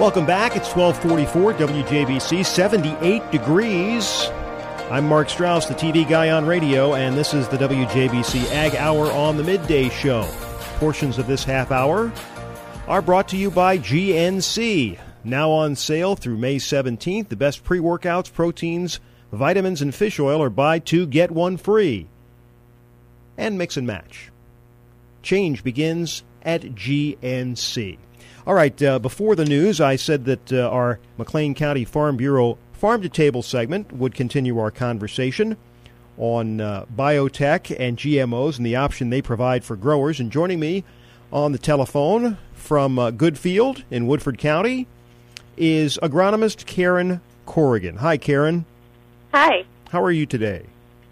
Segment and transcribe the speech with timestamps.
[0.00, 0.56] Welcome back.
[0.56, 4.30] It's 1244 WJBC, 78 degrees.
[4.90, 9.12] I'm Mark Strauss, the TV guy on radio, and this is the WJBC Ag Hour
[9.12, 10.26] on the Midday Show.
[10.78, 12.10] Portions of this half hour
[12.88, 14.98] are brought to you by GNC.
[15.22, 19.00] Now on sale through May 17th, the best pre workouts, proteins,
[19.32, 22.06] vitamins, and fish oil are buy two, get one free.
[23.36, 24.30] And mix and match.
[25.22, 27.98] Change begins at GNC.
[28.50, 32.58] All right, uh, before the news, I said that uh, our McLean County Farm Bureau
[32.72, 35.56] Farm to Table segment would continue our conversation
[36.18, 40.18] on uh, biotech and GMOs and the option they provide for growers.
[40.18, 40.82] And joining me
[41.32, 44.88] on the telephone from uh, Goodfield in Woodford County
[45.56, 47.98] is agronomist Karen Corrigan.
[47.98, 48.64] Hi, Karen.
[49.32, 49.64] Hi.
[49.90, 50.66] How are you today?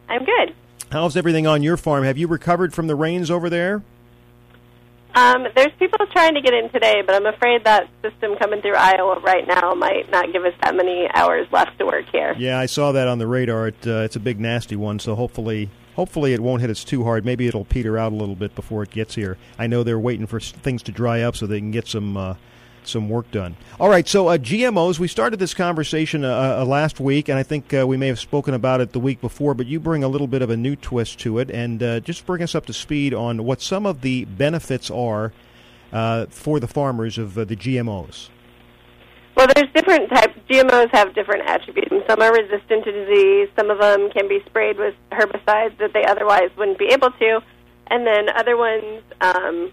[0.09, 0.57] I'm good.
[0.91, 2.03] How's everything on your farm?
[2.03, 3.85] Have you recovered from the rains over there?
[5.19, 8.77] Um, there's people trying to get in today, but I'm afraid that system coming through
[8.77, 12.37] Iowa right now might not give us that many hours left to work here.
[12.39, 13.67] Yeah, I saw that on the radar.
[13.67, 17.03] It, uh, it's a big, nasty one, so hopefully, hopefully it won't hit us too
[17.03, 17.25] hard.
[17.25, 19.39] Maybe it'll peter out a little bit before it gets here.
[19.59, 22.35] I know they're waiting for things to dry up so they can get some uh,
[22.89, 23.57] some work done.
[23.79, 24.99] All right, so uh, GMOs.
[24.99, 28.19] We started this conversation uh, uh, last week, and I think uh, we may have
[28.19, 29.55] spoken about it the week before.
[29.55, 32.27] But you bring a little bit of a new twist to it, and uh, just
[32.27, 35.33] bring us up to speed on what some of the benefits are
[35.93, 38.29] uh, for the farmers of the GMOs.
[39.37, 40.37] Well, there's different types.
[40.51, 41.95] GMOs have different attributes.
[42.09, 43.49] Some are resistant to disease.
[43.57, 47.41] Some of them can be sprayed with herbicides that they otherwise wouldn't be able to,
[47.87, 49.03] and then other ones.
[49.21, 49.71] Um,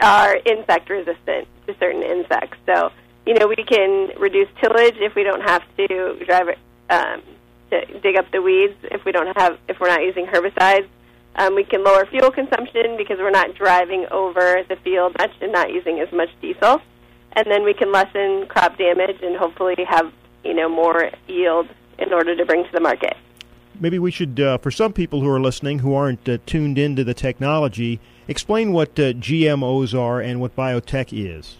[0.00, 2.58] are insect resistant to certain insects.
[2.66, 2.90] So,
[3.26, 7.22] you know, we can reduce tillage if we don't have to drive it um,
[7.70, 10.88] to dig up the weeds if we don't have if we're not using herbicides.
[11.36, 15.52] Um, we can lower fuel consumption because we're not driving over the field much and
[15.52, 16.80] not using as much diesel.
[17.32, 20.12] And then we can lessen crop damage and hopefully have
[20.44, 23.16] you know more yield in order to bring to the market.
[23.80, 27.02] Maybe we should, uh, for some people who are listening who aren't uh, tuned into
[27.02, 27.98] the technology,
[28.30, 31.56] Explain what uh, GMOs are and what biotech is.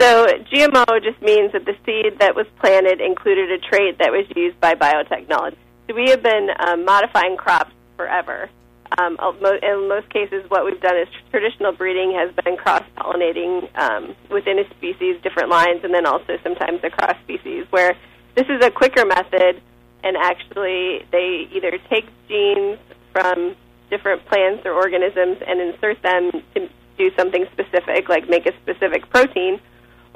[0.00, 4.24] So, GMO just means that the seed that was planted included a trait that was
[4.34, 5.58] used by biotechnology.
[5.86, 8.48] So, we have been um, modifying crops forever.
[8.96, 9.18] Um,
[9.62, 14.58] in most cases, what we've done is traditional breeding has been cross pollinating um, within
[14.58, 17.94] a species, different lines, and then also sometimes across species, where
[18.36, 19.60] this is a quicker method,
[20.02, 22.78] and actually they either take genes
[23.12, 23.54] from
[23.90, 26.68] different plants or organisms and insert them to
[26.98, 29.60] do something specific, like make a specific protein,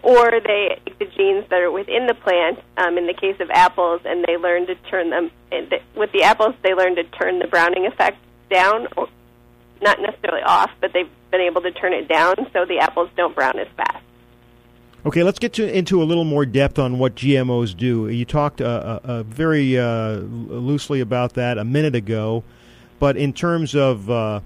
[0.03, 2.59] or they take the genes that are within the plant.
[2.77, 5.31] Um, in the case of apples, and they learn to turn them.
[5.95, 8.19] With the apples, they learn to turn the browning effect
[8.51, 9.09] down, or
[9.83, 13.35] not necessarily off, but they've been able to turn it down so the apples don't
[13.35, 14.03] brown as fast.
[15.07, 18.09] Okay, let's get to, into a little more depth on what GMOs do.
[18.09, 22.43] You talked uh, uh, uh, very uh, loosely about that a minute ago.
[22.99, 24.41] But in terms of uh,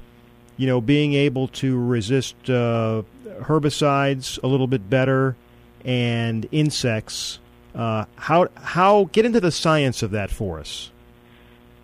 [0.58, 3.04] you know being able to resist uh,
[3.40, 5.34] herbicides a little bit better
[5.82, 7.38] and insects,
[7.74, 10.90] how how get into the science of that for us?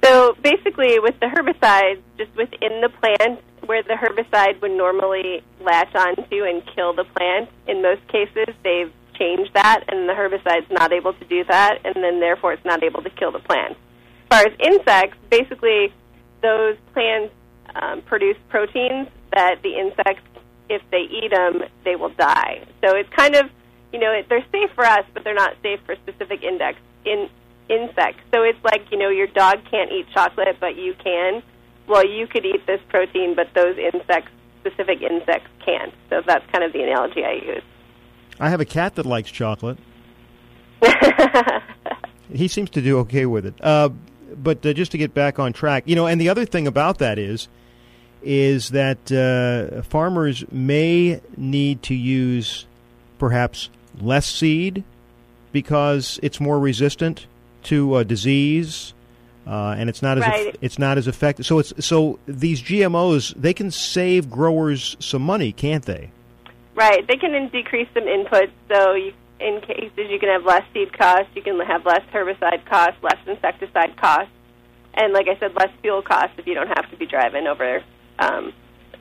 [0.06, 5.92] So basically, with the herbicides, just within the plant, where the herbicide would normally latch
[5.96, 10.92] onto and kill the plant, in most cases they've changed that, and the herbicide's not
[10.92, 13.72] able to do that, and then therefore it's not able to kill the plant.
[13.72, 15.92] As far as insects, basically
[16.40, 17.34] those plants
[17.74, 20.22] um, produce proteins that the insects,
[20.70, 22.64] if they eat them, they will die.
[22.80, 23.50] So it's kind of,
[23.92, 27.28] you know, it, they're safe for us, but they're not safe for specific index in
[27.68, 28.22] insects.
[28.32, 31.42] So it's like, you know, your dog can't eat chocolate, but you can.
[31.86, 35.92] Well, you could eat this protein, but those insects, specific insects, can't.
[36.10, 37.62] So that's kind of the analogy I use.
[38.38, 39.78] I have a cat that likes chocolate.
[42.32, 43.54] he seems to do okay with it.
[43.62, 43.90] Uh,
[44.36, 46.98] but uh, just to get back on track, you know, and the other thing about
[46.98, 47.48] that is,
[48.22, 52.66] is that uh, farmers may need to use
[53.18, 53.70] perhaps
[54.00, 54.84] less seed
[55.52, 57.26] because it's more resistant
[57.66, 58.94] to uh, disease,
[59.46, 60.56] uh, and it's not as right.
[60.60, 61.46] it's not as effective.
[61.46, 66.10] So it's so these GMOs they can save growers some money, can't they?
[66.74, 68.50] Right, they can decrease some inputs.
[68.68, 72.64] So you in cases you can have less seed costs, you can have less herbicide
[72.66, 74.32] costs, less insecticide costs,
[74.94, 77.82] and like I said, less fuel costs if you don't have to be driving over
[78.18, 78.52] um,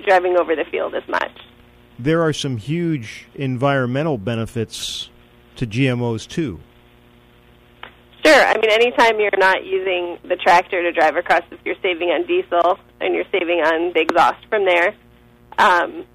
[0.05, 1.31] driving over the field as much.
[1.97, 5.09] There are some huge environmental benefits
[5.55, 6.59] to GMOs too.
[8.25, 8.43] Sure.
[8.43, 12.25] I mean, anytime you're not using the tractor to drive across, if you're saving on
[12.25, 14.95] diesel and you're saving on the exhaust from there,
[15.59, 16.05] um,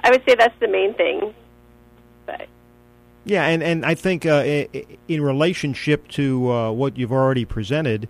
[0.00, 1.34] I would say that's the main thing.
[2.24, 2.48] But
[3.26, 4.42] yeah, and and I think uh,
[5.06, 8.08] in relationship to uh, what you've already presented,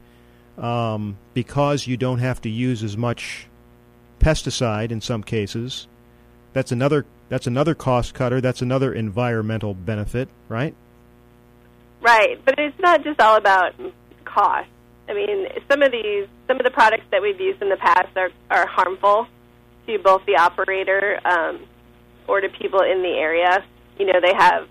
[0.59, 3.49] um, because you don't have to use as much
[4.21, 5.89] pesticide in some cases,
[6.53, 8.41] that's another that's another cost cutter.
[8.41, 10.75] That's another environmental benefit, right?
[12.03, 13.75] Right, but it's not just all about
[14.25, 14.69] cost.
[15.09, 18.17] I mean, some of these, some of the products that we've used in the past
[18.17, 19.29] are are harmful
[19.87, 21.61] to both the operator um,
[22.27, 23.65] or to people in the area.
[23.99, 24.69] You know, they have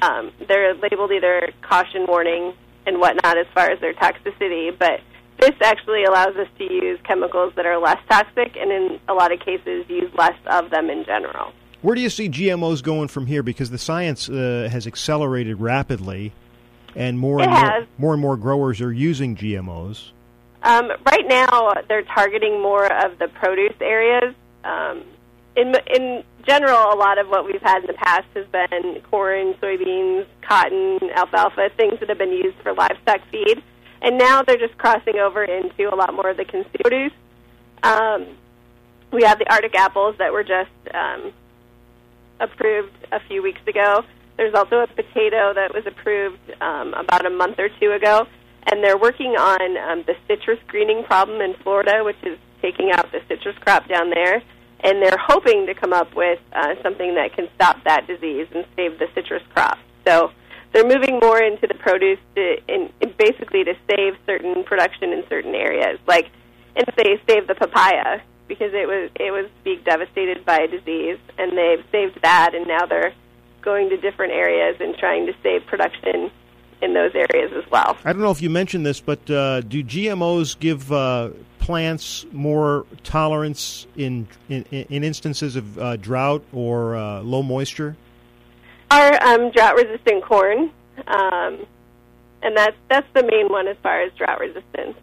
[0.00, 2.54] um, they're labeled either caution warning
[2.86, 5.00] and whatnot as far as their toxicity, but
[5.38, 9.32] this actually allows us to use chemicals that are less toxic and in a lot
[9.32, 11.52] of cases use less of them in general.
[11.82, 13.42] Where do you see GMOs going from here?
[13.42, 16.32] Because the science uh, has accelerated rapidly,
[16.96, 20.10] and more and more, more, and more growers are using GMOs.
[20.62, 24.34] Um, right now, they're targeting more of the produce areas.
[24.64, 25.04] Um,
[25.54, 29.54] in in general, a lot of what we've had in the past has been corn,
[29.54, 33.62] soybeans, cotton, alfalfa, things that have been used for livestock feed,
[34.02, 37.12] and now they're just crossing over into a lot more of the consumer produce.
[37.84, 38.26] Um,
[39.12, 41.32] we have the Arctic apples that were just um,
[42.40, 44.04] approved a few weeks ago.
[44.36, 48.26] There's also a potato that was approved um, about a month or two ago,
[48.70, 53.10] and they're working on um, the citrus greening problem in Florida, which is taking out
[53.10, 54.42] the citrus crop down there.
[54.80, 58.64] And they're hoping to come up with uh, something that can stop that disease and
[58.76, 59.76] save the citrus crop.
[60.06, 60.30] So
[60.72, 65.24] they're moving more into the produce to, in, in basically to save certain production in
[65.28, 66.30] certain areas, like
[66.76, 71.18] and say save the papaya because it was it was being devastated by a disease,
[71.36, 73.12] and they've saved that, and now they're
[73.60, 76.30] going to different areas and trying to save production
[76.80, 77.96] in those areas as well.
[78.04, 82.86] I don't know if you mentioned this, but uh, do GMOs give uh, plants more
[83.04, 87.96] tolerance in in, in instances of uh, drought or uh, low moisture?
[88.90, 90.70] Our um, drought-resistant corn,
[91.06, 91.66] um,
[92.42, 94.96] and that's that's the main one as far as drought resistance.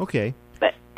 [0.00, 0.34] Okay.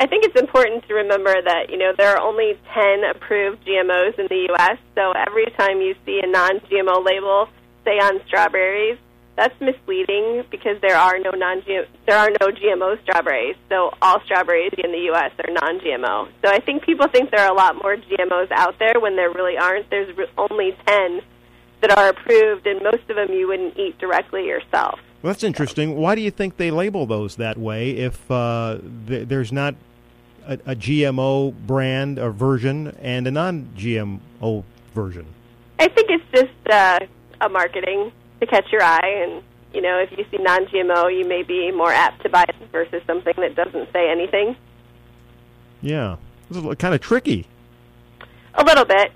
[0.03, 4.19] I think it's important to remember that you know there are only 10 approved GMOs
[4.19, 4.77] in the U.S.
[4.95, 7.47] So every time you see a non-GMO label,
[7.85, 8.97] say on strawberries,
[9.37, 13.55] that's misleading because there are no non there are no GMO strawberries.
[13.69, 15.31] So all strawberries in the U.S.
[15.39, 16.27] are non-GMO.
[16.43, 19.31] So I think people think there are a lot more GMOs out there when there
[19.31, 19.89] really aren't.
[19.89, 21.21] There's only 10
[21.79, 24.99] that are approved, and most of them you wouldn't eat directly yourself.
[25.21, 25.95] Well, that's interesting.
[25.95, 29.75] Why do you think they label those that way if uh, th- there's not
[30.47, 34.63] a, a, GMO brand or version and a non-GMO
[34.93, 35.25] version?
[35.79, 36.99] I think it's just uh,
[37.41, 39.43] a marketing to catch your eye, and
[39.73, 43.01] you know, if you see non-GMO, you may be more apt to buy it versus
[43.07, 44.55] something that doesn't say anything.
[45.81, 46.17] Yeah,
[46.49, 47.47] it's kind of tricky.
[48.55, 49.11] A little bit.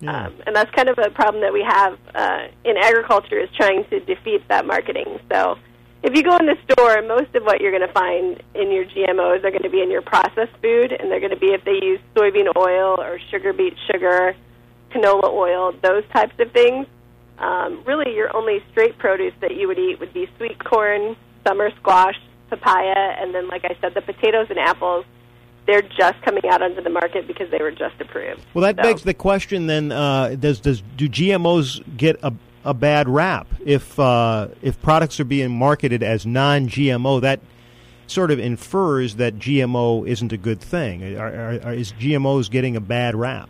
[0.00, 0.26] Yeah.
[0.26, 3.84] Um, and that's kind of a problem that we have uh, in agriculture is trying
[3.86, 5.20] to defeat that marketing.
[5.30, 5.58] So
[6.02, 8.84] if you go in the store, most of what you're going to find in your
[8.84, 11.64] GMOs are going to be in your processed food, and they're going to be if
[11.64, 14.34] they use soybean oil or sugar beet sugar,
[14.90, 16.86] canola oil, those types of things.
[17.38, 21.16] Um, really, your only straight produce that you would eat would be sweet corn,
[21.46, 22.18] summer squash,
[22.50, 25.04] papaya, and then, like I said, the potatoes and apples
[25.66, 28.40] they're just coming out onto the market because they were just approved.
[28.52, 28.82] Well, that so.
[28.82, 32.32] begs the question then: uh, Does does do GMOs get a
[32.64, 37.20] a bad rap if uh, if products are being marketed as non-GMO?
[37.20, 37.40] That
[38.06, 41.16] sort of infers that GMO isn't a good thing.
[41.16, 43.48] Are, are, are, is GMOs getting a bad rap?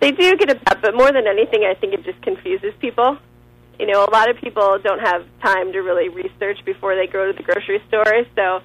[0.00, 3.18] They do get a bad, but more than anything, I think it just confuses people.
[3.78, 7.30] You know, a lot of people don't have time to really research before they go
[7.30, 8.60] to the grocery store, so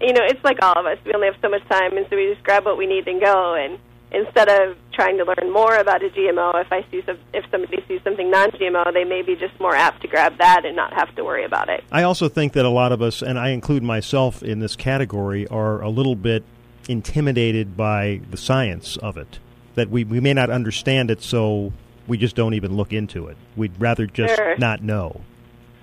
[0.00, 0.98] you know, it's like all of us.
[1.04, 3.20] We only have so much time, and so we just grab what we need and
[3.20, 3.54] go.
[3.54, 3.78] And
[4.16, 7.84] instead of trying to learn more about a GMO, if I see some, if somebody
[7.86, 11.14] sees something non-GMO, they may be just more apt to grab that and not have
[11.16, 11.84] to worry about it.
[11.92, 15.46] I also think that a lot of us, and I include myself in this category,
[15.48, 16.44] are a little bit
[16.88, 19.38] intimidated by the science of it.
[19.74, 21.72] That we we may not understand it, so
[22.06, 23.36] we just don't even look into it.
[23.56, 24.56] We'd rather just sure.
[24.56, 25.20] not know.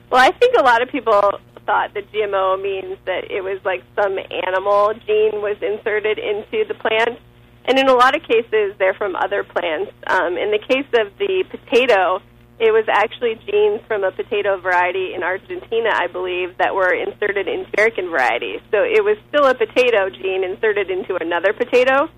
[0.10, 3.84] Well, I think a lot of people thought that GMO means that it was like
[3.96, 7.20] some animal gene was inserted into the plant.
[7.66, 9.92] And in a lot of cases, they're from other plants.
[10.08, 12.22] Um, in the case of the potato,
[12.60, 17.48] it was actually genes from a potato variety in Argentina, I believe, that were inserted
[17.48, 18.62] in American varieties.
[18.72, 22.10] So it was still a potato gene inserted into another potato.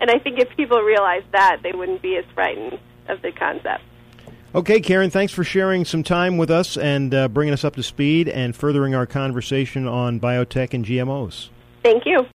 [0.00, 3.82] And I think if people realized that, they wouldn't be as frightened of the concept.
[4.54, 7.82] Okay, Karen, thanks for sharing some time with us and uh, bringing us up to
[7.82, 11.50] speed and furthering our conversation on biotech and GMOs.
[11.82, 12.26] Thank you.